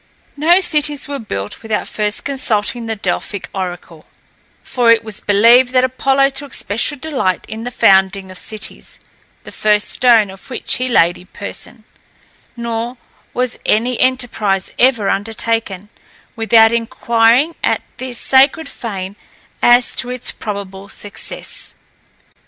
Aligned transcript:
No 0.35 0.59
cities 0.59 1.07
were 1.07 1.19
built 1.19 1.61
without 1.61 1.87
first 1.87 2.25
consulting 2.25 2.87
the 2.87 2.95
Delphic 2.95 3.49
oracle, 3.53 4.05
for 4.63 4.89
it 4.89 5.03
was 5.03 5.21
believed 5.21 5.73
that 5.73 5.83
Apollo 5.83 6.31
took 6.31 6.55
special 6.55 6.97
delight 6.97 7.45
in 7.47 7.65
the 7.65 7.69
founding 7.69 8.31
of 8.31 8.39
cities, 8.39 8.97
the 9.43 9.51
first 9.51 9.87
stone 9.89 10.31
of 10.31 10.49
which 10.49 10.77
he 10.77 10.89
laid 10.89 11.19
in 11.19 11.27
person; 11.27 11.83
nor 12.57 12.97
was 13.31 13.59
any 13.63 13.99
enterprise 13.99 14.71
ever 14.79 15.07
undertaken, 15.07 15.87
without 16.35 16.71
inquiring 16.71 17.53
at 17.63 17.83
this 17.97 18.17
sacred 18.17 18.67
fane 18.67 19.15
as 19.61 19.95
to 19.97 20.09
its 20.09 20.31
probable 20.31 20.89
success. 20.89 21.75